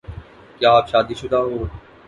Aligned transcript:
کیا 0.57 0.69
آپ 0.77 0.85
شادی 0.89 1.15
شدہ 1.15 1.35
ہو 1.37 1.57